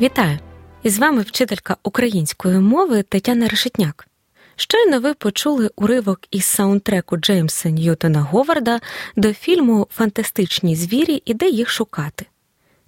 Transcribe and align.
Вітаю! 0.00 0.38
І 0.82 0.90
з 0.90 0.98
вами 0.98 1.22
вчителька 1.22 1.76
української 1.82 2.58
мови 2.58 3.02
Тетяна 3.02 3.48
Решетняк. 3.48 4.08
Щойно 4.56 5.00
ви 5.00 5.14
почули 5.14 5.70
уривок 5.76 6.20
із 6.30 6.44
саундтреку 6.44 7.16
Джеймса 7.16 7.70
Ньютона 7.70 8.20
Говарда 8.20 8.80
до 9.16 9.32
фільму 9.32 9.86
Фантастичні 9.90 10.76
звірі 10.76 11.22
і 11.24 11.34
де 11.34 11.48
їх 11.48 11.68
шукати. 11.70 12.26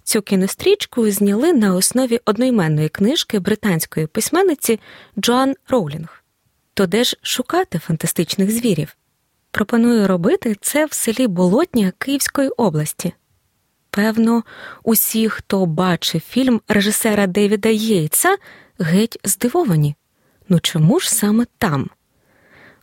Цю 0.03 0.21
кінострічку 0.21 1.11
зняли 1.11 1.53
на 1.53 1.75
основі 1.75 2.19
одноіменної 2.25 2.89
книжки 2.89 3.39
британської 3.39 4.07
письменниці 4.07 4.79
Джоан 5.19 5.55
Роулінг. 5.69 6.23
То 6.73 6.85
де 6.87 7.03
ж 7.03 7.17
шукати 7.21 7.79
фантастичних 7.79 8.51
звірів? 8.51 8.95
Пропоную 9.51 10.07
робити 10.07 10.55
це 10.61 10.85
в 10.85 10.93
селі 10.93 11.27
Болотня 11.27 11.93
Київської 11.97 12.49
області. 12.49 13.13
Певно, 13.91 14.43
усі, 14.83 15.29
хто 15.29 15.65
бачив 15.65 16.21
фільм 16.21 16.61
режисера 16.67 17.27
Девіда 17.27 17.69
Єйтса, 17.69 18.37
геть 18.79 19.19
здивовані. 19.23 19.95
Ну 20.49 20.59
чому 20.59 20.99
ж 20.99 21.13
саме 21.13 21.45
там? 21.57 21.89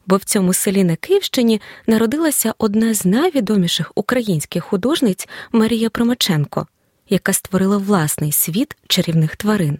Бо 0.07 0.17
в 0.17 0.25
цьому 0.25 0.53
селі 0.55 0.85
на 0.85 0.97
Київщині 0.97 1.61
народилася 1.87 2.55
одна 2.59 2.95
з 2.95 3.05
найвідоміших 3.05 3.93
українських 3.95 4.65
художниць 4.65 5.29
Марія 5.53 5.91
Промаченко, 5.91 6.67
яка 7.09 7.33
створила 7.33 7.77
власний 7.77 8.33
світ 8.33 8.77
чарівних 8.89 9.37
тварин. 9.37 9.79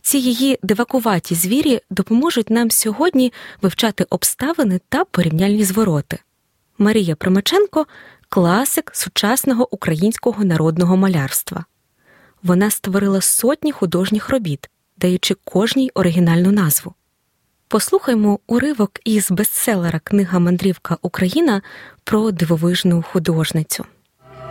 Ці 0.00 0.18
її 0.18 0.58
дивакуваті 0.62 1.34
звірі 1.34 1.80
допоможуть 1.90 2.50
нам 2.50 2.70
сьогодні 2.70 3.32
вивчати 3.62 4.06
обставини 4.10 4.80
та 4.88 5.04
порівняльні 5.04 5.64
звороти. 5.64 6.18
Марія 6.78 7.16
Промаченко 7.16 7.86
класик 8.36 8.90
сучасного 8.94 9.74
українського 9.74 10.44
народного 10.44 10.96
малярства. 10.96 11.64
Вона 12.42 12.70
створила 12.70 13.20
сотні 13.20 13.72
художніх 13.72 14.30
робіт, 14.30 14.70
даючи 14.96 15.34
кожній 15.44 15.90
оригінальну 15.94 16.52
назву. 16.52 16.94
Послухаймо 17.68 18.38
уривок 18.46 19.00
із 19.04 19.30
бестселера 19.30 19.98
Книга 20.04 20.38
Мандрівка 20.38 20.96
Україна 21.02 21.62
про 22.04 22.30
дивовижну 22.30 23.04
художницю. 23.12 23.84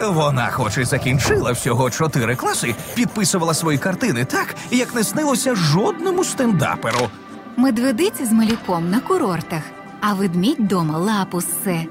Вона, 0.02 0.50
хоч 0.52 0.78
і 0.78 0.84
закінчила 0.84 1.52
всього 1.52 1.90
чотири 1.90 2.36
класи, 2.36 2.76
підписувала 2.96 3.54
свої 3.54 3.78
картини 3.78 4.26
так, 4.26 4.56
як 4.72 4.96
не 4.96 5.04
снилося 5.04 5.56
жодному 5.56 6.24
стендаперу. 6.24 7.10
Медведиця 7.58 8.26
з 8.26 8.32
малюком 8.32 8.90
на 8.90 9.00
курортах, 9.00 9.64
а 10.02 10.14
ведмідь 10.14 10.68
дома 10.68 10.98
лапу 10.98 11.42
ссе. 11.42 11.86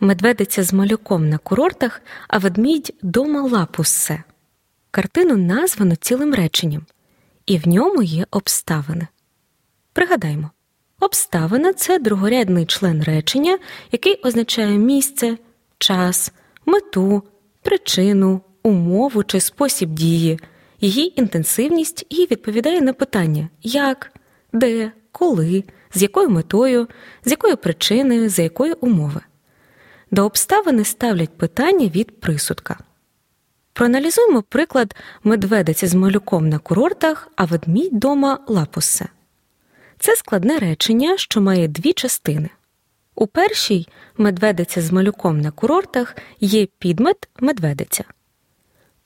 Медведиця 0.00 0.62
з 0.62 0.72
малюком 0.72 1.28
на 1.28 1.38
курортах, 1.38 2.02
а 2.28 2.38
ведмідь 2.38 2.94
дома 3.02 3.42
лапу 3.42 3.84
ссе. 3.84 4.22
Картину 4.90 5.36
названо 5.36 5.96
цілим 5.96 6.34
реченням, 6.34 6.86
і 7.46 7.58
в 7.58 7.68
ньому 7.68 8.02
є 8.02 8.26
обставини. 8.30 9.06
Пригадаймо, 9.92 10.50
обставина 11.00 11.72
це 11.72 11.98
другорядний 11.98 12.66
член 12.66 13.02
речення, 13.02 13.58
який 13.92 14.14
означає 14.14 14.78
місце, 14.78 15.38
час, 15.78 16.32
мету, 16.66 17.22
причину, 17.62 18.40
умову 18.62 19.24
чи 19.24 19.40
спосіб 19.40 19.90
дії, 19.90 20.38
її 20.80 21.20
інтенсивність 21.20 22.06
і 22.08 22.28
відповідає 22.30 22.80
на 22.80 22.92
питання 22.92 23.48
як, 23.62 24.12
де, 24.52 24.92
коли, 25.12 25.64
з 25.94 26.02
якою 26.02 26.30
метою, 26.30 26.88
з 27.24 27.30
якої 27.30 27.56
причини, 27.56 28.28
за 28.28 28.42
якої 28.42 28.72
умови. 28.72 29.20
До 30.10 30.24
обставини 30.24 30.84
ставлять 30.84 31.38
питання 31.38 31.86
від 31.86 32.20
присудка. 32.20 32.78
Проаналізуємо 33.72 34.42
приклад 34.42 34.96
медведиці 35.24 35.86
з 35.86 35.94
малюком 35.94 36.48
на 36.48 36.58
курортах, 36.58 37.28
а 37.36 37.44
ведмідь 37.44 37.98
дома 37.98 38.38
лапусе. 38.46 39.06
Це 39.98 40.16
складне 40.16 40.58
речення, 40.58 41.16
що 41.18 41.40
має 41.40 41.68
дві 41.68 41.92
частини. 41.92 42.50
У 43.14 43.26
першій 43.26 43.88
медведиця 44.16 44.82
з 44.82 44.92
малюком 44.92 45.40
на 45.40 45.50
курортах 45.50 46.16
є 46.40 46.66
підмет 46.66 47.28
медведиця. 47.40 48.04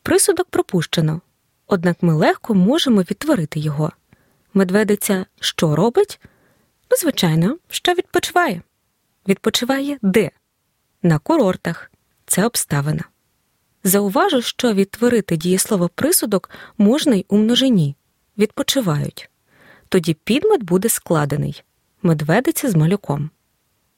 Присудок 0.02 0.48
пропущено, 0.48 1.20
однак 1.66 1.96
ми 2.00 2.14
легко 2.14 2.54
можемо 2.54 3.00
відтворити 3.00 3.60
його. 3.60 3.92
Медведиця 4.54 5.26
що 5.40 5.76
робить? 5.76 6.20
Ну, 6.90 6.96
звичайно, 6.96 7.56
що 7.68 7.92
відпочиває. 7.92 8.62
Відпочиває 9.28 9.98
де? 10.02 10.30
На 11.02 11.18
курортах. 11.18 11.90
Це 12.26 12.46
обставина. 12.46 13.04
Зауважу, 13.84 14.42
що 14.42 14.72
відтворити 14.72 15.36
дієслово 15.36 15.88
присудок 15.88 16.50
можна 16.78 17.14
й 17.14 17.26
у 17.28 17.36
множині 17.36 17.96
відпочивають. 18.38 19.30
Тоді 19.88 20.14
підмет 20.14 20.62
буде 20.62 20.88
складений 20.88 21.64
медведиця 22.02 22.70
з 22.70 22.76
малюком. 22.76 23.30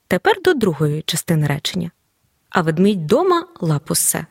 Тепер 0.06 0.42
до 0.42 0.54
другої 0.54 1.02
частини 1.02 1.46
речення. 1.46 1.90
А 2.48 2.62
ведмідь 2.62 3.06
дома 3.06 3.46
лапусе. 3.60 4.26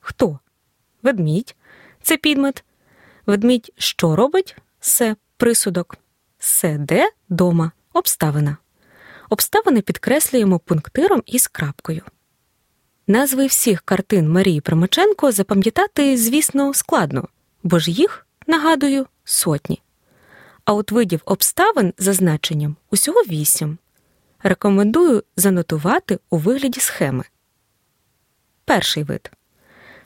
Хто? 0.00 0.38
Ведмідь 1.02 1.56
це 2.02 2.16
підмет. 2.16 2.64
Ведмідь 3.26 3.72
що 3.76 4.16
робить? 4.16 4.56
Се 4.80 5.16
присудок. 5.36 5.96
Се 6.38 6.78
де 6.78 7.10
дома 7.28 7.72
обставина. 7.92 8.56
Обставини 9.30 9.80
підкреслюємо 9.80 10.58
пунктиром 10.58 11.22
із 11.26 11.46
крапкою. 11.46 12.02
Назви 13.06 13.46
всіх 13.46 13.82
картин 13.82 14.28
Марії 14.28 14.60
Примаченко 14.60 15.32
запам'ятати, 15.32 16.16
звісно, 16.16 16.74
складно, 16.74 17.28
бо 17.62 17.78
ж 17.78 17.90
їх, 17.90 18.26
нагадую, 18.46 19.06
сотні. 19.24 19.82
А 20.64 20.72
от 20.72 20.92
видів 20.92 21.20
обставин 21.24 21.94
за 21.98 22.12
значенням 22.12 22.76
усього 22.90 23.20
вісім. 23.20 23.78
Рекомендую 24.42 25.22
занотувати 25.36 26.18
у 26.30 26.38
вигляді 26.38 26.80
схеми. 26.80 27.24
Перший 28.64 29.02
вид 29.02 29.30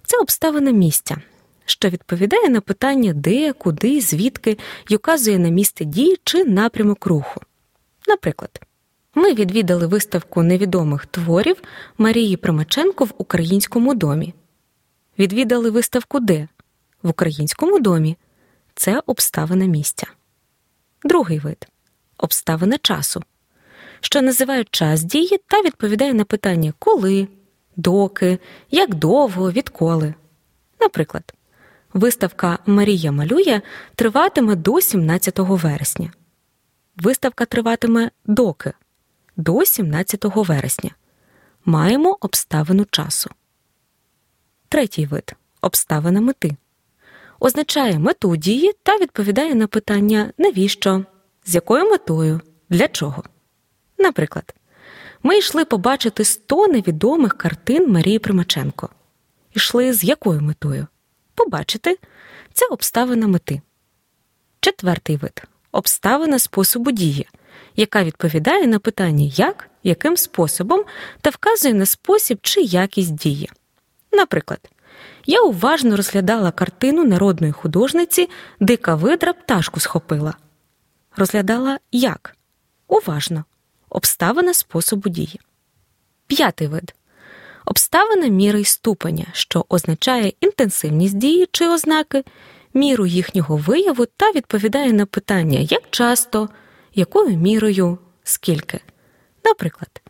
це 0.03 0.19
обставина 0.19 0.71
місця, 0.71 1.17
що 1.65 1.89
відповідає 1.89 2.49
на 2.49 2.61
питання 2.61 3.13
де, 3.13 3.53
куди, 3.53 4.01
звідки 4.01 4.59
і 4.89 4.97
указує 4.97 5.39
на 5.39 5.49
місце 5.49 5.85
дії 5.85 6.17
чи 6.25 6.45
напрямок 6.45 7.07
руху. 7.07 7.41
Наприклад, 8.09 8.61
ми 9.15 9.35
відвідали 9.35 9.87
виставку 9.87 10.43
невідомих 10.43 11.07
творів 11.07 11.63
Марії 11.99 12.37
Примаченко 12.37 13.05
в 13.05 13.13
українському 13.19 13.95
домі. 13.95 14.35
Відвідали 15.19 15.71
виставку 15.71 16.21
де? 16.21 16.49
В 17.03 17.09
українському 17.09 17.81
домі. 17.81 18.17
Це 18.75 19.03
обставина 19.07 19.65
місця. 19.67 20.07
Другий 21.05 21.39
вид 21.39 21.67
обставина 22.19 22.79
часу, 22.79 23.23
що 24.01 24.23
називає 24.23 24.65
час 24.71 25.03
дії 25.03 25.41
та 25.47 25.63
відповідає 25.63 26.15
на 26.15 26.25
питання 26.25 26.73
коли, 26.79 27.29
доки, 27.77 28.39
як 28.71 28.95
довго, 28.95 29.53
відколи. 29.53 30.15
Наприклад, 30.81 31.35
виставка 31.95 32.59
Марія 32.67 33.13
малює 33.13 33.61
триватиме 33.95 34.57
до 34.57 34.81
17 34.81 35.39
вересня. 35.39 36.13
Виставка 36.97 37.45
триватиме 37.45 38.11
доки 38.27 38.73
до 39.41 39.65
17 39.65 40.25
вересня. 40.25 40.91
Маємо 41.65 42.17
обставину 42.21 42.85
часу. 42.91 43.31
Третій 44.69 45.07
вид 45.07 45.35
обставина 45.61 46.21
мети. 46.21 46.57
Означає 47.41 47.99
мету 47.99 48.37
дії 48.37 48.73
та 48.83 48.99
відповідає 48.99 49.55
на 49.55 49.67
питання 49.67 50.33
навіщо, 50.39 51.05
з 51.45 51.55
якою 51.55 51.85
метою, 51.85 52.41
для 52.71 52.89
чого. 52.89 53.25
Наприклад, 53.99 54.55
ми 55.23 55.39
йшли 55.39 55.65
побачити 55.65 56.25
100 56.25 56.67
невідомих 56.67 57.39
картин 57.39 57.93
Марії 57.93 58.19
Примаченко. 58.19 58.89
Йшли 59.55 59.93
з 59.93 60.05
якою 60.05 60.41
метою? 60.41 60.87
Побачити 61.35 61.99
це 62.53 62.67
обставина 62.67 63.27
мети. 63.27 63.61
Четвертий 64.61 65.17
вид 65.17 65.43
обставина 65.73 66.39
способу 66.39 66.91
дії, 66.91 67.29
яка 67.81 68.05
відповідає 68.05 68.67
на 68.67 68.79
питання 68.79 69.33
як 69.37 69.71
яким 69.83 70.17
способом 70.17 70.85
та 71.21 71.31
вказує 71.31 71.75
на 71.75 71.87
спосіб 71.87 72.39
чи 72.43 72.61
якість 72.61 73.15
дії. 73.15 73.51
Наприклад, 74.13 74.71
я 75.27 75.41
уважно 75.41 75.97
розглядала 75.97 76.51
картину 76.51 77.05
народної 77.05 77.53
художниці 77.53 78.29
Дика 78.61 78.95
видра 78.95 79.33
пташку 79.33 79.81
схопила. 79.81 80.35
Розглядала 81.17 81.79
як? 81.93 82.37
Уважно. 82.89 83.45
Обставина 83.89 84.55
способу 84.55 85.09
дії. 85.09 85.41
П'ятий 86.27 86.69
вид 86.69 86.95
обставина 87.65 88.27
міри 88.27 88.61
й 88.61 88.65
ступеня, 88.65 89.27
що 89.33 89.65
означає 89.69 90.33
інтенсивність 90.41 91.19
дії 91.19 91.49
чи 91.53 91.69
ознаки, 91.69 92.25
міру 92.75 93.07
їхнього 93.07 93.57
вияву 93.57 94.07
та 94.17 94.33
відповідає 94.33 94.93
на 94.93 95.07
питання, 95.07 95.59
як 95.59 95.83
часто, 95.91 96.49
якою 96.95 97.37
мірою, 97.37 97.99
скільки. 98.23 98.81
Наприклад, 99.45 100.03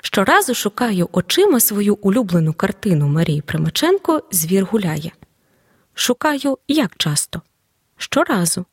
щоразу 0.00 0.54
шукаю 0.54 1.08
очима 1.12 1.60
свою 1.60 1.94
улюблену 1.94 2.52
картину 2.52 3.08
Марії 3.08 3.40
Примаченко 3.40 4.22
Звір 4.30 4.64
гуляє. 4.64 5.12
Шукаю 5.94 6.58
як 6.68 6.96
часто. 6.96 7.42
Щоразу 7.96 8.66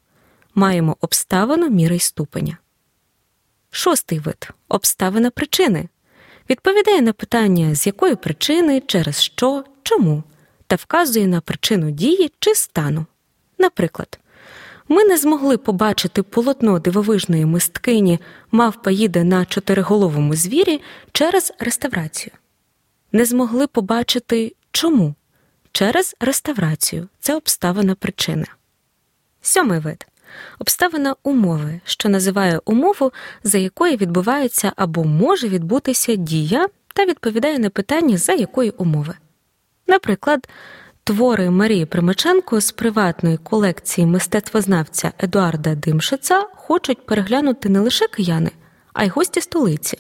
маємо 0.55 0.97
обставину 1.01 1.69
міри 1.69 1.95
й 1.95 1.99
ступеня. 1.99 2.57
Шостий 3.71 4.19
вид 4.19 4.49
обставина 4.69 5.29
причини. 5.31 5.89
Відповідає 6.49 7.01
на 7.01 7.13
питання, 7.13 7.75
з 7.75 7.87
якої 7.87 8.15
причини, 8.15 8.81
через 8.87 9.21
що, 9.21 9.63
чому, 9.83 10.23
та 10.67 10.75
вказує 10.75 11.27
на 11.27 11.41
причину 11.41 11.91
дії 11.91 12.31
чи 12.39 12.55
стану. 12.55 13.05
Наприклад, 13.57 14.19
ми 14.87 15.03
не 15.03 15.17
змогли 15.17 15.57
побачити 15.57 16.23
полотно 16.23 16.79
дивовижної 16.79 17.45
мисткині 17.45 18.19
мавпа 18.51 18.91
їде 18.91 19.23
на 19.23 19.45
чотириголовому 19.45 20.35
звірі 20.35 20.81
через 21.11 21.53
реставрацію. 21.59 22.33
Не 23.11 23.25
змогли 23.25 23.67
побачити 23.67 24.55
чому? 24.71 25.15
Через 25.71 26.15
реставрацію 26.19 27.07
це 27.19 27.35
обставина 27.35 27.95
причини. 27.95 28.45
Сьомий 29.41 29.79
вид 29.79 30.07
обставина 30.59 31.15
умови, 31.23 31.79
що 31.85 32.09
називає 32.09 32.59
умову, 32.65 33.11
за 33.43 33.57
якою 33.57 33.97
відбувається 33.97 34.73
або 34.75 35.03
може 35.03 35.47
відбутися 35.47 36.15
дія 36.15 36.67
та 36.93 37.05
відповідає 37.05 37.59
на 37.59 37.69
питання, 37.69 38.17
за 38.17 38.33
якої 38.33 38.69
умови. 38.69 39.15
Наприклад, 39.87 40.47
твори 41.05 41.49
Марії 41.49 41.85
Примаченко 41.85 42.61
з 42.61 42.71
приватної 42.71 43.37
колекції 43.37 44.07
мистецтвознавця 44.07 45.11
Едуарда 45.23 45.75
Димшица 45.75 46.47
хочуть 46.55 47.05
переглянути 47.05 47.69
не 47.69 47.79
лише 47.79 48.07
кияни, 48.07 48.51
а 48.93 49.03
й 49.03 49.09
гості 49.09 49.41
столиці. 49.41 49.97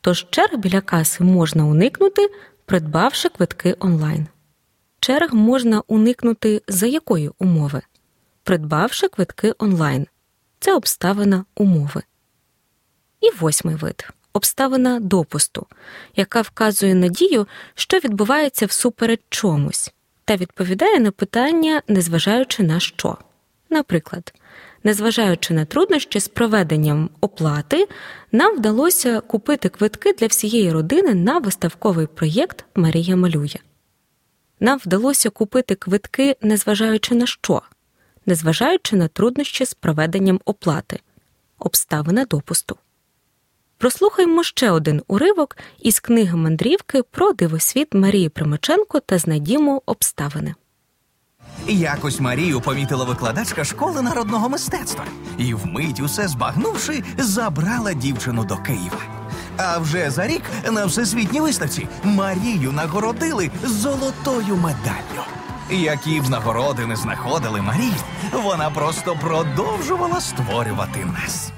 Тож 0.00 0.26
черг 0.30 0.56
біля 0.56 0.80
каси 0.80 1.24
можна 1.24 1.66
уникнути, 1.66 2.30
придбавши 2.66 3.28
квитки 3.28 3.76
онлайн. 3.78 4.26
Черг 5.00 5.34
можна 5.34 5.82
уникнути 5.86 6.62
за 6.68 6.86
якої 6.86 7.30
умови? 7.38 7.82
придбавши 8.44 9.08
квитки 9.08 9.54
онлайн. 9.58 10.06
Це 10.60 10.74
обставина 10.74 11.44
умови. 11.56 12.02
І 13.20 13.30
восьмий 13.30 13.74
вид 13.74 14.08
обставина 14.32 15.00
допусту, 15.00 15.66
яка 16.16 16.40
вказує 16.40 16.94
надію, 16.94 17.46
що 17.74 17.98
відбувається 17.98 18.66
всуперед 18.66 19.20
чомусь, 19.28 19.92
та 20.24 20.36
відповідає 20.36 21.00
на 21.00 21.10
питання, 21.10 21.82
незважаючи 21.88 22.62
на 22.62 22.80
що. 22.80 23.16
Наприклад, 23.70 24.34
незважаючи 24.84 25.54
на 25.54 25.64
труднощі 25.64 26.20
з 26.20 26.28
проведенням 26.28 27.10
оплати, 27.20 27.88
нам 28.32 28.56
вдалося 28.56 29.20
купити 29.20 29.68
квитки 29.68 30.12
для 30.12 30.26
всієї 30.26 30.72
родини 30.72 31.14
на 31.14 31.38
виставковий 31.38 32.06
проєкт 32.06 32.64
Марія 32.74 33.16
малює. 33.16 33.58
Нам 34.60 34.78
вдалося 34.78 35.30
купити 35.30 35.74
квитки, 35.74 36.36
незважаючи 36.42 37.14
на 37.14 37.26
що 37.26 37.62
незважаючи 38.26 38.96
на 38.96 39.08
труднощі 39.08 39.66
з 39.66 39.74
проведенням 39.74 40.40
оплати, 40.44 41.00
обставина 41.58 42.24
допусту. 42.24 42.76
Прослухаймо 43.82 44.42
ще 44.42 44.70
один 44.70 45.02
уривок 45.08 45.56
із 45.80 46.00
книги 46.00 46.36
мандрівки 46.36 47.02
про 47.02 47.32
дивосвіт 47.32 47.94
Марії 47.94 48.28
Примаченко 48.28 49.00
та 49.00 49.18
знайдімо 49.18 49.82
обставини. 49.86 50.54
Якось 51.68 52.20
Марію 52.20 52.60
помітила 52.60 53.04
викладачка 53.04 53.64
школи 53.64 54.02
народного 54.02 54.48
мистецтва 54.48 55.04
і, 55.38 55.54
вмить 55.54 56.00
усе 56.00 56.28
збагнувши, 56.28 57.04
забрала 57.18 57.92
дівчину 57.92 58.44
до 58.44 58.56
Києва. 58.56 59.02
А 59.56 59.78
вже 59.78 60.10
за 60.10 60.26
рік 60.26 60.42
на 60.72 60.86
всесвітній 60.86 61.40
виставці 61.40 61.88
Марію 62.04 62.72
нагородили 62.72 63.50
золотою 63.64 64.56
медаллю. 64.56 65.24
Які 65.70 66.20
б 66.20 66.30
нагороди 66.30 66.86
не 66.86 66.96
знаходили 66.96 67.62
Марію, 67.62 67.94
вона 68.32 68.70
просто 68.70 69.16
продовжувала 69.20 70.20
створювати 70.20 71.04
нас. 71.04 71.52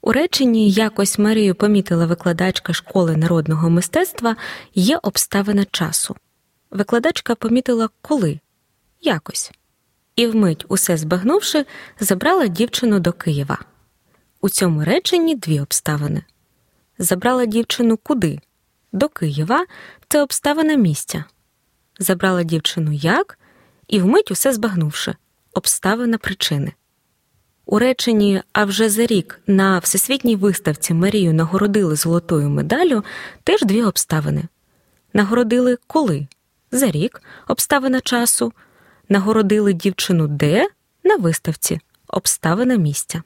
У 0.00 0.12
реченні 0.12 0.70
якось 0.70 1.18
Марію 1.18 1.54
помітила 1.54 2.06
викладачка 2.06 2.72
школи 2.72 3.16
народного 3.16 3.70
мистецтва 3.70 4.36
є 4.74 4.98
обставина 5.02 5.64
часу. 5.64 6.16
Викладачка 6.70 7.34
помітила 7.34 7.88
коли 8.02 8.40
якось. 9.00 9.52
І 10.16 10.26
вмить, 10.26 10.64
усе 10.68 10.96
збагнувши, 10.96 11.66
забрала 12.00 12.46
дівчину 12.46 13.00
до 13.00 13.12
Києва. 13.12 13.58
У 14.40 14.48
цьому 14.48 14.84
реченні 14.84 15.34
дві 15.34 15.60
обставини. 15.60 16.22
Забрала 16.98 17.46
дівчину 17.46 17.96
куди? 17.96 18.40
До 18.92 19.08
Києва 19.08 19.66
це 20.08 20.22
обставина 20.22 20.74
місця 20.74 21.24
забрала 21.98 22.42
дівчину 22.42 22.92
як, 22.92 23.38
і 23.88 24.00
вмить 24.00 24.30
усе 24.30 24.52
збагнувши 24.52 25.14
обставина 25.52 26.18
причини. 26.18 26.72
У 27.70 27.78
реченні 27.78 28.42
А 28.52 28.64
вже 28.64 28.88
за 28.88 29.06
рік 29.06 29.40
на 29.46 29.78
всесвітній 29.78 30.36
виставці 30.36 30.94
Марію 30.94 31.34
нагородили 31.34 31.96
золотою 31.96 32.48
медаллю 32.48 33.04
теж 33.44 33.62
дві 33.62 33.82
обставини. 33.82 34.44
Нагородили 35.12 35.78
коли? 35.86 36.26
За 36.72 36.90
рік 36.90 37.22
обставина 37.48 38.00
часу, 38.00 38.52
нагородили 39.08 39.72
дівчину 39.72 40.26
де 40.26 40.68
на 41.04 41.16
виставці 41.16 41.80
обставина 42.06 42.76
місця. 42.76 43.22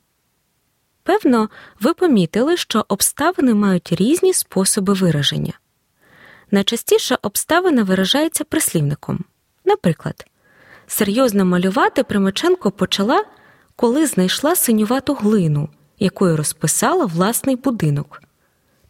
Певно, 1.02 1.48
ви 1.80 1.94
помітили, 1.94 2.56
що 2.56 2.84
обставини 2.88 3.54
мають 3.54 3.92
різні 3.92 4.34
способи 4.34 4.92
вираження. 4.92 5.52
Найчастіше 6.50 7.18
обставина 7.22 7.82
виражається 7.82 8.44
прислівником. 8.44 9.24
Наприклад, 9.64 10.26
серйозно 10.86 11.44
малювати 11.44 12.04
Примаченко 12.04 12.70
почала, 12.70 13.24
коли 13.82 14.06
знайшла 14.06 14.56
синювату 14.56 15.14
глину, 15.14 15.68
якою 15.98 16.36
розписала 16.36 17.06
власний 17.06 17.56
будинок. 17.56 18.22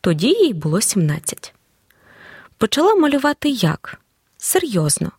Тоді 0.01 0.29
їй 0.29 0.55
було 0.55 0.81
17. 0.81 1.55
Почала 2.59 2.95
малювати 2.95 3.49
як? 3.49 4.01
Серйозно. 4.37 5.13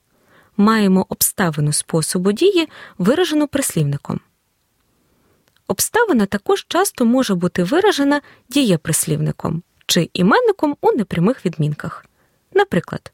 Маємо 0.58 1.06
обставину 1.10 1.74
способу 1.74 2.32
дії, 2.32 2.70
виражену 2.98 3.48
прислівником. 3.48 4.20
Обставина 5.68 6.26
також 6.26 6.66
часто 6.68 7.06
може 7.06 7.36
бути 7.36 7.64
виражена 7.64 8.22
дієприслівником 8.50 9.64
чи 9.86 10.10
іменником 10.14 10.78
у 10.82 10.92
непрямих 10.92 11.46
відмінках. 11.46 12.06
Наприклад, 12.54 13.12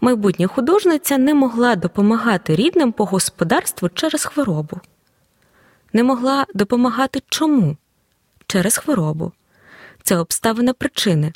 майбутня 0.00 0.46
художниця 0.46 1.18
не 1.18 1.34
могла 1.34 1.76
допомагати 1.76 2.56
рідним 2.56 2.92
по 2.92 3.04
господарству 3.04 3.88
через 3.88 4.24
хворобу, 4.24 4.80
не 5.92 6.02
могла 6.02 6.46
допомагати 6.54 7.22
чому? 7.28 7.76
Через 8.46 8.76
хворобу. 8.76 9.32
Це 10.02 10.16
обставина 10.16 10.72
причини, 10.72 11.32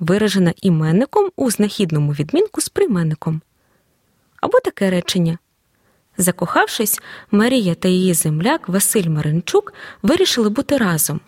виражена 0.00 0.54
іменником 0.62 1.30
у 1.36 1.50
знахідному 1.50 2.12
відмінку 2.12 2.60
з 2.60 2.68
прийменником. 2.68 3.42
Або 4.40 4.60
таке 4.60 4.90
речення. 4.90 5.38
Закохавшись, 6.16 7.00
Марія 7.30 7.74
та 7.74 7.88
її 7.88 8.14
земляк 8.14 8.68
Василь 8.68 9.08
Маринчук 9.08 9.74
вирішили 10.02 10.48
бути 10.48 10.76
разом. 10.76 11.20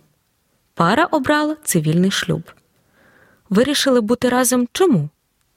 Пара 0.74 1.04
обрала 1.04 1.56
цивільний 1.64 2.10
шлюб. 2.10 2.42
Вирішили 3.50 4.00
бути 4.00 4.28
разом 4.28 4.68
чому? 4.72 5.08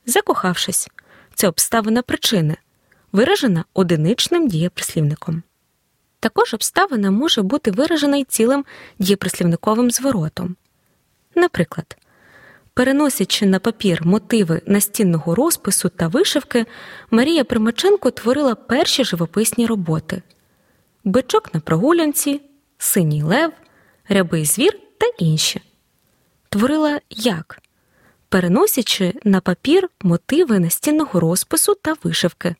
закохавшись. 0.06 0.90
Це 1.34 1.48
обставина 1.48 2.02
причини, 2.02 2.58
виражена 3.12 3.66
одиничним 3.74 4.48
дієприслівником. 4.48 5.44
Також 6.20 6.54
обставина 6.54 7.12
може 7.12 7.42
бути 7.42 7.72
виражена 7.72 8.18
й 8.18 8.24
цілим 8.24 8.66
дієприслівниковим 9.00 9.92
зворотом. 9.92 10.56
Наприклад, 11.36 11.98
переносячи 12.74 13.46
на 13.46 13.60
папір 13.60 14.02
мотиви 14.06 14.62
настінного 14.66 15.36
розпису 15.36 15.90
та 15.90 16.08
вишивки, 16.08 16.66
Марія 17.12 17.44
Примаченко 17.44 18.12
творила 18.12 18.56
перші 18.56 19.04
живописні 19.04 19.66
роботи 19.66 20.22
бичок 21.04 21.54
на 21.54 21.60
прогулянці, 21.60 22.42
синій 22.78 23.24
лев, 23.24 23.52
рябий 24.10 24.46
звір 24.46 24.80
та 24.98 25.06
інші. 25.20 25.62
Творила 26.50 27.00
як? 27.10 27.62
переносячи 28.30 29.14
на 29.24 29.42
папір 29.42 29.90
мотиви 30.02 30.60
настінного 30.60 31.20
розпису 31.20 31.76
та 31.76 31.96
вишивки. 32.04 32.56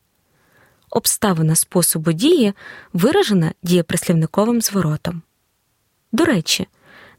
Обставина 0.90 1.54
способу 1.54 2.12
дії 2.12 2.52
виражена 2.92 3.52
дієприслівниковим 3.62 4.60
зворотом. 4.60 5.22
До 6.12 6.24
речі, 6.24 6.66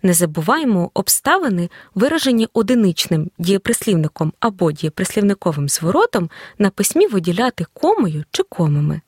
не 0.04 0.14
забуваємо 0.14 0.92
обставини, 0.94 1.70
виражені 1.96 2.48
одиничним 2.54 3.32
дієприслівником 3.38 4.34
або 4.40 4.72
дієприслівниковим 4.72 5.70
зворотом 5.70 6.30
на 6.58 6.70
письмі 6.70 7.08
виділяти 7.08 7.66
комою 7.74 8.24
чи 8.32 8.44
комами. 8.44 9.02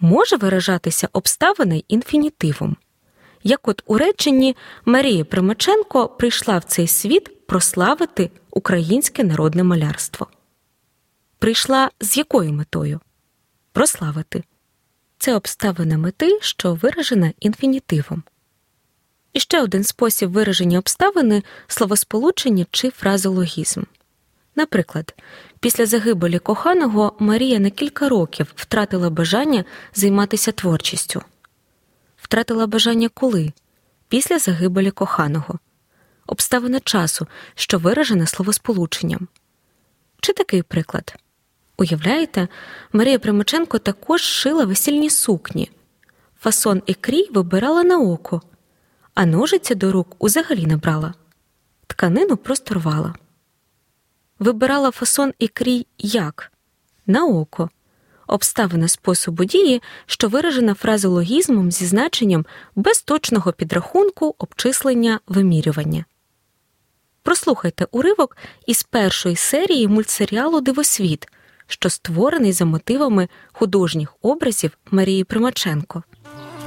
Може 0.00 0.36
виражатися 0.36 1.08
обставини 1.12 1.84
інфінітивом. 1.88 2.76
Як 3.42 3.68
от 3.68 3.82
у 3.86 3.98
реченні 3.98 4.56
Марія 4.84 5.24
Примаченко 5.24 6.08
прийшла 6.08 6.58
в 6.58 6.64
цей 6.64 6.86
світ 6.86 7.46
прославити 7.46 8.30
українське 8.50 9.24
народне 9.24 9.64
малярство. 9.64 10.26
Прийшла 11.38 11.90
з 12.00 12.16
якою 12.16 12.52
метою? 12.52 13.00
Прославити. 13.72 14.44
Це 15.18 15.34
обставина 15.34 15.98
мети, 15.98 16.38
що 16.42 16.74
виражена 16.74 17.32
інфінітивом. 17.40 18.22
І 19.32 19.40
ще 19.40 19.62
один 19.62 19.84
спосіб 19.84 20.30
вираження 20.30 20.78
обставини 20.78 21.42
словосполучення 21.66 22.66
чи 22.70 22.90
фразологізм. 22.90 23.82
Наприклад, 24.56 25.14
після 25.60 25.86
загибелі 25.86 26.38
коханого 26.38 27.16
Марія 27.18 27.58
на 27.58 27.70
кілька 27.70 28.08
років 28.08 28.52
втратила 28.56 29.10
бажання 29.10 29.64
займатися 29.94 30.52
творчістю. 30.52 31.22
Втратила 32.16 32.66
бажання 32.66 33.08
коли? 33.08 33.52
Після 34.08 34.38
загибелі 34.38 34.90
коханого, 34.90 35.58
обставина 36.26 36.80
часу, 36.80 37.26
що 37.54 37.78
виражена 37.78 38.26
словосполученням. 38.26 39.28
Чи 40.20 40.32
такий 40.32 40.62
приклад? 40.62 41.14
Уявляєте, 41.80 42.48
Марія 42.92 43.18
Примаченко 43.18 43.78
також 43.78 44.22
шила 44.22 44.64
весільні 44.64 45.10
сукні, 45.10 45.70
фасон 46.40 46.82
і 46.86 46.94
крій 46.94 47.28
вибирала 47.30 47.82
на 47.82 47.98
око, 47.98 48.42
а 49.14 49.26
ножиці 49.26 49.74
до 49.74 49.92
рук 49.92 50.16
узагалі 50.18 50.66
не 50.66 50.76
брала, 50.76 51.14
тканину 51.86 52.36
просто 52.36 52.74
рвала. 52.74 53.14
Вибирала 54.38 54.90
фасон 54.90 55.32
і 55.38 55.48
крій 55.48 55.86
як? 55.98 56.52
На 57.06 57.26
око, 57.26 57.70
обставина 58.26 58.88
способу 58.88 59.44
дії, 59.44 59.82
що 60.06 60.28
виражена 60.28 60.74
фразологізмом 60.74 61.70
зі 61.70 61.86
значенням 61.86 62.46
без 62.74 63.02
точного 63.02 63.52
підрахунку, 63.52 64.34
обчислення, 64.38 65.20
вимірювання. 65.26 66.04
Прослухайте 67.22 67.86
уривок 67.90 68.36
із 68.66 68.82
першої 68.82 69.36
серії 69.36 69.88
мультсеріалу 69.88 70.60
Дивосвіт, 70.60 71.28
що 71.70 71.90
створений 71.90 72.52
за 72.52 72.64
мотивами 72.64 73.28
художніх 73.52 74.14
образів 74.22 74.78
Марії 74.90 75.24
Примаченко. 75.24 76.02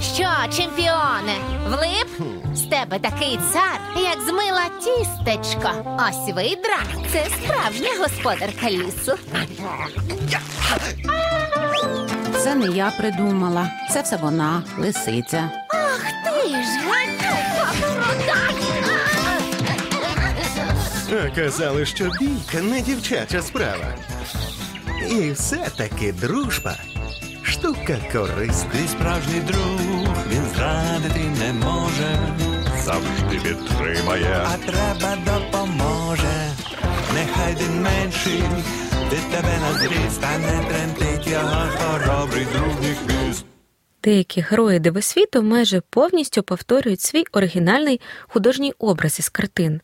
Що, 0.02 0.30
чемпіоне, 0.58 1.36
влип? 1.68 2.28
З 2.56 2.62
тебе 2.62 3.00
такий 3.00 3.40
цар, 3.54 3.80
як 4.04 4.22
змила 4.22 4.64
тістечко. 4.80 5.98
Ось 6.10 6.36
видра. 6.36 6.78
Це 7.12 7.26
справжня 7.26 7.90
господарка 8.00 8.70
лісу. 8.72 9.14
Це 12.44 12.56
не 12.56 12.68
я 12.68 12.92
придумала, 12.98 13.70
це 13.94 14.02
все 14.02 14.18
вона, 14.18 14.64
лисиця. 14.80 15.52
Ах 15.70 16.02
Ти 16.26 16.50
ж 16.50 16.84
А 21.24 21.30
казали, 21.36 21.86
що 21.86 22.04
бійка 22.20 22.62
не 22.62 22.82
дівчача 22.82 23.42
справа. 23.42 23.96
І 25.10 25.32
все-таки 25.32 26.12
дружба 26.12 26.78
штука 27.44 27.98
корисна. 28.12 28.70
Ти 28.72 28.88
справжній 28.88 29.40
друг, 29.40 29.80
він 30.32 30.44
зрадити 30.56 31.20
не 31.40 31.54
може, 31.54 32.20
завжди 32.84 33.40
підтримає, 33.44 34.46
а 34.46 34.58
треба 34.58 35.18
допоможе. 35.26 36.52
Нехай 37.14 37.56
він 37.56 37.82
менший, 37.82 38.44
від 39.12 39.32
тебе 39.32 39.60
на 39.62 39.74
зріст, 39.74 40.24
а 40.24 40.38
не 40.38 40.70
тремтить 40.70 41.28
його 41.28 41.68
хоробрий 41.78 42.46
друг 42.54 42.76
хвіст. 42.96 43.46
Деякі 44.04 44.42
герої 44.42 44.80
дивосвіту 44.80 45.44
майже 45.44 45.82
повністю 45.90 46.44
повторюють 46.44 47.02
свій 47.02 47.24
оригінальний 47.32 48.02
художній 48.28 48.74
образ 48.80 49.20
із 49.20 49.30
картин, 49.30 49.82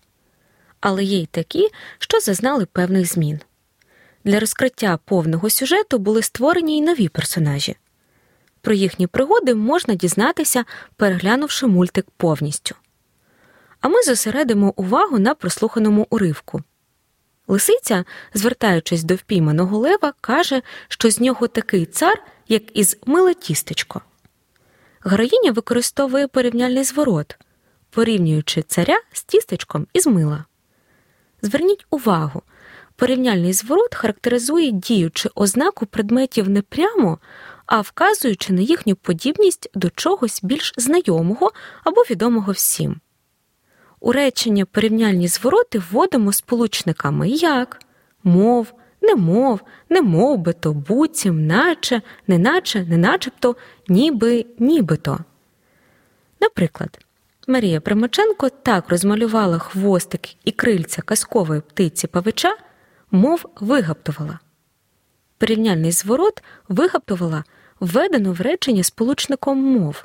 але 0.81 1.03
є 1.03 1.19
й 1.19 1.25
такі, 1.25 1.69
що 1.99 2.19
зазнали 2.19 2.65
певних 2.65 3.13
змін. 3.13 3.39
Для 4.23 4.39
розкриття 4.39 4.99
повного 5.05 5.49
сюжету 5.49 5.97
були 5.99 6.21
створені 6.21 6.77
й 6.77 6.81
нові 6.81 7.07
персонажі. 7.07 7.75
Про 8.61 8.73
їхні 8.73 9.07
пригоди 9.07 9.55
можна 9.55 9.95
дізнатися, 9.95 10.65
переглянувши 10.95 11.67
мультик 11.67 12.05
повністю. 12.17 12.75
А 13.81 13.87
ми 13.87 14.03
зосередимо 14.03 14.73
увагу 14.75 15.19
на 15.19 15.35
прослуханому 15.35 16.07
уривку. 16.09 16.61
Лисиця, 17.47 18.05
звертаючись 18.33 19.03
до 19.03 19.15
впійманого 19.15 19.77
лева, 19.77 20.13
каже, 20.21 20.61
що 20.87 21.11
з 21.11 21.19
нього 21.19 21.47
такий 21.47 21.85
цар, 21.85 22.23
як 22.47 22.77
із 22.77 22.97
миле 23.05 23.33
тістечко. 23.33 24.01
Героїня 25.01 25.51
використовує 25.51 26.27
порівняльний 26.27 26.83
зворот, 26.83 27.37
порівнюючи 27.89 28.61
царя 28.61 29.01
з 29.13 29.23
тістечком 29.23 29.87
із 29.93 30.07
мила. 30.07 30.45
Зверніть 31.41 31.85
увагу, 31.89 32.41
порівняльний 32.99 33.53
зворот 33.53 33.95
характеризує 33.95 34.71
діючи 34.71 35.29
ознаку 35.35 35.85
предметів 35.85 36.49
не 36.49 36.61
прямо, 36.61 37.19
а 37.65 37.81
вказуючи 37.81 38.53
на 38.53 38.61
їхню 38.61 38.95
подібність 38.95 39.69
до 39.73 39.89
чогось 39.89 40.39
більш 40.43 40.73
знайомого 40.77 41.51
або 41.83 42.01
відомого 42.01 42.51
всім. 42.51 42.95
У 43.99 44.11
речення 44.11 44.65
порівняльні 44.65 45.27
звороти 45.27 45.81
вводимо 45.91 46.33
сполучниками 46.33 47.29
як 47.29 47.79
мов, 48.23 48.73
немов, 49.01 49.59
немов 49.89 50.37
би 50.37 50.53
то, 50.53 50.73
буцім, 50.73 51.47
наче, 51.47 52.01
неначе, 52.27 52.83
неначебто, 52.83 53.55
ніби, 53.87 54.45
нібито. 54.59 55.19
Наприклад, 56.41 56.99
Марія 57.47 57.81
Примаченко 57.81 58.49
так 58.49 58.89
розмалювала 58.89 59.57
хвостик 59.57 60.21
і 60.45 60.51
крильця 60.51 61.01
казкової 61.01 61.61
птиці 61.61 62.07
павича, 62.07 62.55
мов 63.11 63.45
вигаптувала. 63.59 64.39
Порівняльний 65.37 65.91
зворот 65.91 66.43
вигаптувала 66.67 67.43
введено 67.79 68.33
в 68.33 68.41
речення 68.41 68.83
сполучником 68.83 69.57
мов. 69.57 70.03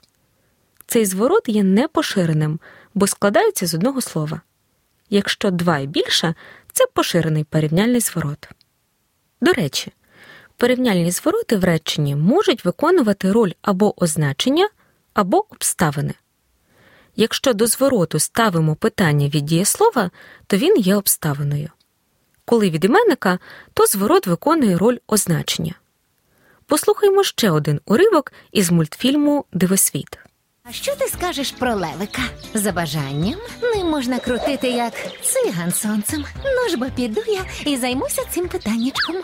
Цей 0.87 1.05
зворот 1.05 1.49
є 1.49 1.63
непоширеним, 1.63 2.61
бо 2.95 3.07
складається 3.07 3.67
з 3.67 3.75
одного 3.75 4.01
слова. 4.01 4.41
Якщо 5.11 5.51
два 5.51 5.79
і 5.79 5.87
більше, 5.87 6.35
це 6.73 6.87
поширений 6.87 7.45
порівняльний 7.45 8.01
зворот. 8.01 8.49
До 9.41 9.53
речі, 9.53 9.93
порівняльні 10.57 11.11
звороти 11.11 11.57
в 11.57 11.65
реченні 11.65 12.17
можуть 12.17 12.65
виконувати 12.65 13.33
роль 13.33 13.53
або 13.63 14.03
означення, 14.03 14.69
або 15.15 15.47
обставини. 15.51 16.15
Якщо 17.17 17.53
до 17.53 17.67
звороту 17.67 18.19
ставимо 18.19 18.75
питання 18.75 19.29
від 19.29 19.45
дієслова, 19.45 20.11
то 20.47 20.57
він 20.57 20.77
є 20.77 20.97
обставиною. 20.97 21.71
Коли 22.45 22.71
від 22.71 22.85
іменника, 22.85 23.39
то 23.75 23.87
зворот 23.87 24.27
виконує 24.27 24.79
роль 24.79 24.99
означення. 25.07 25.75
Послухаймо 26.67 27.25
ще 27.25 27.51
один 27.51 27.81
уривок 27.87 28.33
із 28.53 28.71
мультфільму 28.71 29.45
Дивосвіт. 29.53 30.19
А 30.63 30.73
що 30.73 30.97
ти 30.97 31.09
скажеш 31.09 31.51
про 31.51 31.75
левика? 31.75 32.23
За 32.55 32.73
бажанням 32.73 33.41
ним 33.63 33.87
можна 33.87 34.19
крутити 34.19 34.69
як 34.69 34.93
циган 35.23 35.73
сонцем. 35.73 36.25
Ну 36.45 36.69
ж 36.71 36.77
бо 36.77 36.87
піду 36.97 37.21
я 37.27 37.45
і 37.65 37.77
займуся 37.77 38.23
цим 38.31 38.49
питаннячком. 38.49 39.17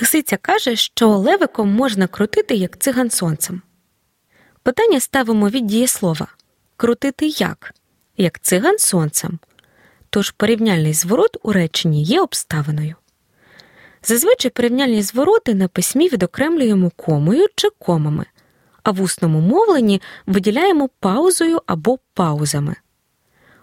Лисиця 0.00 0.36
каже, 0.36 0.76
що 0.76 1.08
левиком 1.08 1.68
можна 1.68 2.06
крутити 2.06 2.54
як 2.54 2.78
циган 2.78 3.10
сонцем. 3.10 3.62
Питання 4.62 5.00
ставимо 5.00 5.48
від 5.48 5.66
дієслова 5.66 6.26
крутити 6.76 7.26
як? 7.26 7.74
Як 8.16 8.40
циган 8.40 8.78
сонцем. 8.78 9.38
Тож 10.14 10.30
порівняльний 10.30 10.92
зворот 10.92 11.36
у 11.42 11.52
реченні 11.52 12.02
є 12.02 12.20
обставиною. 12.20 12.94
Зазвичай 14.02 14.50
порівняльні 14.50 15.02
звороти 15.02 15.54
на 15.54 15.68
письмі 15.68 16.08
відокремлюємо 16.08 16.90
комою 16.96 17.46
чи 17.54 17.68
комами, 17.78 18.26
а 18.82 18.90
в 18.90 19.02
усному 19.02 19.40
мовленні 19.40 20.02
виділяємо 20.26 20.88
паузою 21.00 21.62
або 21.66 21.98
паузами. 22.14 22.76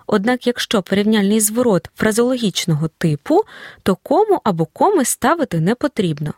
Однак, 0.07 0.47
якщо 0.47 0.81
порівняльний 0.81 1.39
зворот 1.39 1.89
фразологічного 1.95 2.87
типу, 2.87 3.41
то 3.83 3.95
кому 3.95 4.41
або 4.43 4.65
коми 4.65 5.05
ставити 5.05 5.59
не 5.59 5.75
потрібно. 5.75 6.33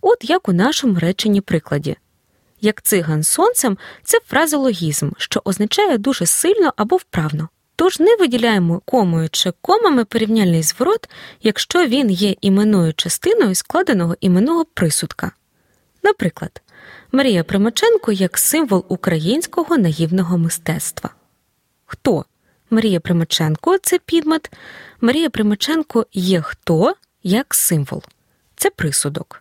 От 0.00 0.30
як 0.30 0.48
у 0.48 0.52
нашому 0.52 0.98
реченні 0.98 1.40
прикладі. 1.40 1.96
Як 2.60 2.82
циган 2.82 3.22
сонцем 3.22 3.78
це 4.02 4.18
фразологізм, 4.26 5.10
що 5.18 5.42
означає 5.44 5.98
дуже 5.98 6.26
сильно 6.26 6.72
або 6.76 6.96
вправно. 6.96 7.48
Тож 7.76 8.00
не 8.00 8.16
виділяємо 8.16 8.80
комою 8.84 9.28
чи 9.28 9.52
комами 9.60 10.04
порівняльний 10.04 10.62
зворот, 10.62 11.08
якщо 11.42 11.86
він 11.86 12.10
є 12.10 12.34
іменною 12.40 12.94
частиною 12.94 13.54
складеного 13.54 14.16
іменного 14.20 14.64
присудка. 14.64 15.32
Наприклад, 16.02 16.62
Марія 17.12 17.44
Примаченко 17.44 18.12
як 18.12 18.38
символ 18.38 18.84
українського 18.88 19.78
наївного 19.78 20.38
мистецтва. 20.38 21.10
Хто? 21.86 22.24
Марія 22.70 23.00
Примаченко 23.00 23.78
це 23.78 23.98
підмет. 23.98 24.50
Марія 25.00 25.30
Примаченко 25.30 26.06
є 26.12 26.40
хто 26.40 26.94
як 27.22 27.54
символ. 27.54 28.02
Це 28.56 28.70
присудок. 28.70 29.40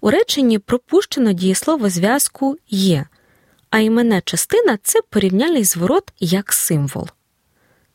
У 0.00 0.10
реченні 0.10 0.58
пропущено 0.58 1.32
дієслово 1.32 1.88
зв'язку 1.88 2.56
є, 2.68 3.06
а 3.70 3.78
іменна 3.78 4.20
частина 4.20 4.78
це 4.82 5.00
порівняльний 5.10 5.64
зворот 5.64 6.12
як 6.20 6.52
символ. 6.52 7.08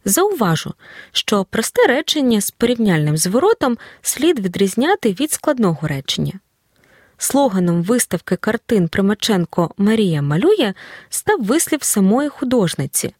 Зауважу, 0.07 0.73
що 1.11 1.45
просте 1.45 1.87
речення 1.87 2.41
з 2.41 2.51
порівняльним 2.51 3.17
зворотом 3.17 3.77
слід 4.01 4.39
відрізняти 4.39 5.13
від 5.13 5.31
складного 5.31 5.87
речення. 5.87 6.33
Слоганом 7.17 7.83
виставки 7.83 8.35
картин 8.35 8.87
Примаченко 8.87 9.71
Марія 9.77 10.21
малює 10.21 10.73
став 11.09 11.43
вислів 11.43 11.83
самої 11.83 12.29
художниці, 12.29 13.15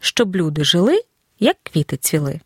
щоб 0.00 0.36
люди 0.36 0.64
жили, 0.64 1.02
як 1.40 1.56
квіти 1.62 1.96
цвіли. 1.96 2.40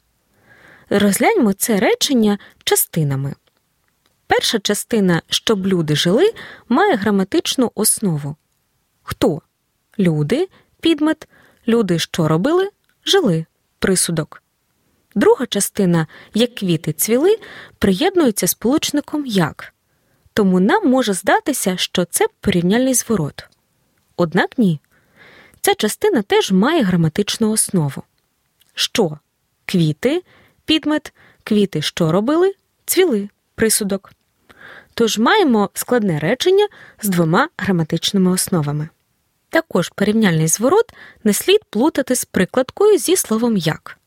Розгляньмо 0.91 1.53
це 1.53 1.77
речення 1.77 2.39
частинами. 2.65 3.35
Перша 4.27 4.59
частина, 4.59 5.23
щоб 5.29 5.67
люди 5.67 5.97
жили, 5.97 6.33
має 6.69 6.95
граматичну 6.95 7.73
основу. 7.75 8.37
Хто? 9.03 9.43
Люди, 9.99 10.49
підмет, 10.81 11.29
люди, 11.69 11.99
що 11.99 12.29
робили, 12.29 12.71
жили, 13.05 13.47
присудок. 13.83 14.43
Друга 15.15 15.47
частина, 15.47 16.07
як 16.35 16.55
квіти 16.55 16.93
цвіли, 16.93 17.39
приєднується 17.79 18.47
з 18.47 18.55
получником 18.55 19.27
як. 19.27 19.75
Тому 20.35 20.61
нам 20.61 20.89
може 20.89 21.13
здатися, 21.13 21.77
що 21.77 22.05
це 22.05 22.27
порівняльний 22.41 22.95
зворот. 22.95 23.49
Однак 24.17 24.59
ні. 24.59 24.81
Ця 25.61 25.75
частина 25.75 26.23
теж 26.23 26.53
має 26.53 26.83
граматичну 26.83 27.51
основу. 27.53 28.03
Що? 28.75 29.19
Квіти, 29.67 30.23
підмет, 30.65 31.13
квіти, 31.45 31.83
що 31.83 32.13
робили, 32.13 32.55
цвіли, 32.85 33.29
присудок. 33.55 34.13
Тож 34.95 35.19
маємо 35.19 35.71
складне 35.75 36.19
речення 36.19 36.69
з 37.03 37.09
двома 37.09 37.49
граматичними 37.57 38.31
основами. 38.31 38.89
Також 39.53 39.89
порівняльний 39.89 40.49
зворот 40.49 40.93
не 41.25 41.33
слід 41.33 41.61
плутати 41.71 42.17
з 42.17 42.25
прикладкою 42.25 42.99
зі 42.99 43.17
словом 43.17 43.57
як, 43.57 43.99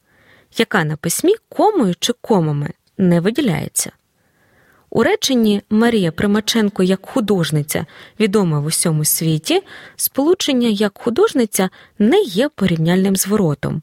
яка 0.57 0.83
на 0.83 0.97
письмі 0.97 1.35
комою 1.49 1.95
чи 1.99 2.13
комами 2.21 2.69
не 2.97 3.19
виділяється. 3.19 3.91
У 4.89 5.03
реченні 5.03 5.61
Марія 5.69 6.11
Примаченко 6.11 6.83
як 6.83 7.05
художниця, 7.05 7.85
відома 8.19 8.59
в 8.59 8.65
усьому 8.65 9.05
світі, 9.05 9.63
сполучення 9.95 10.67
як 10.67 10.97
художниця 10.97 11.69
не 11.99 12.21
є 12.21 12.49
порівняльним 12.49 13.15
зворотом, 13.15 13.81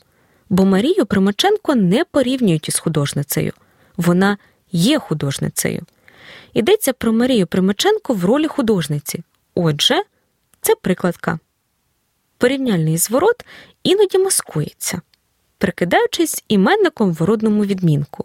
бо 0.51 0.65
Марію 0.65 1.07
Примаченко 1.07 1.75
не 1.75 2.05
порівнюють 2.05 2.69
із 2.69 2.79
художницею, 2.79 3.53
вона 3.97 4.39
є 4.73 4.99
художницею. 4.99 5.83
Йдеться 6.55 6.93
про 6.93 7.13
Марію 7.13 7.47
Примаченко 7.47 8.15
в 8.15 8.25
ролі 8.25 8.47
художниці. 8.49 9.23
Отже, 9.55 10.03
це 10.61 10.75
прикладка. 10.75 11.39
Порівняльний 12.43 12.97
зворот 12.97 13.45
іноді 13.83 14.19
маскується, 14.19 15.01
прикидаючись 15.59 16.45
іменником 16.49 17.13
в 17.13 17.23
родному 17.23 17.65
відмінку. 17.65 18.25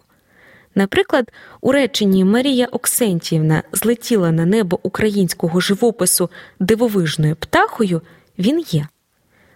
Наприклад, 0.74 1.32
у 1.60 1.72
реченні 1.72 2.24
Марія 2.24 2.66
Оксентіївна 2.66 3.62
злетіла 3.72 4.30
на 4.30 4.46
небо 4.46 4.80
українського 4.82 5.60
живопису 5.60 6.30
дивовижною 6.60 7.36
птахою, 7.36 8.02
він 8.38 8.58
є, 8.58 8.88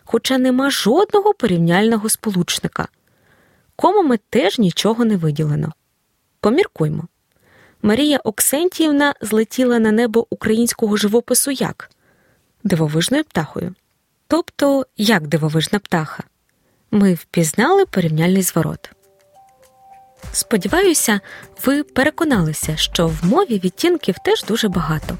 хоча 0.04 0.38
нема 0.38 0.70
жодного 0.70 1.34
порівняльного 1.34 2.08
сполучника. 2.08 2.88
Комами 3.76 4.18
теж 4.30 4.58
нічого 4.58 5.04
не 5.04 5.16
виділено. 5.16 5.72
Поміркуймо. 6.40 7.08
Марія 7.82 8.18
Оксентіївна 8.18 9.14
злетіла 9.20 9.78
на 9.78 9.92
небо 9.92 10.26
українського 10.30 10.96
живопису 10.96 11.50
як? 11.50 11.90
Дивовижною 12.64 13.24
птахою. 13.24 13.74
Тобто, 14.32 14.86
як 14.96 15.26
дивовижна 15.26 15.78
птаха. 15.78 16.22
Ми 16.90 17.14
впізнали 17.14 17.86
порівняльний 17.86 18.42
зворот. 18.42 18.90
Сподіваюся, 20.32 21.20
ви 21.66 21.82
переконалися, 21.82 22.76
що 22.76 23.06
в 23.06 23.24
мові 23.24 23.60
відтінків 23.64 24.14
теж 24.24 24.44
дуже 24.44 24.68
багато. 24.68 25.16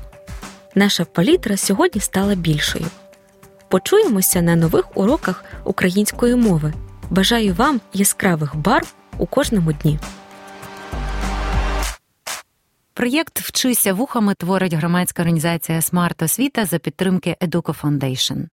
Наша 0.75 1.05
палітра 1.05 1.57
сьогодні 1.57 2.01
стала 2.01 2.35
більшою. 2.35 2.87
Почуємося 3.69 4.43
на 4.43 4.57
нових 4.57 4.97
уроках 4.97 5.45
української 5.65 6.35
мови. 6.35 6.73
Бажаю 7.11 7.55
вам 7.55 7.81
яскравих 7.93 8.57
барв 8.57 8.95
у 9.19 9.27
кожному 9.27 9.73
дні. 9.73 9.99
Проєкт 12.95 13.41
Вчися 13.41 13.93
вухами 13.93 14.35
творить 14.35 14.75
громадська 14.75 15.23
організація 15.23 15.83
Смарт 15.83 16.23
Освіта 16.23 16.65
за 16.65 16.79
підтримки 16.79 17.37
Educo 17.41 17.81
Foundation. 17.83 18.47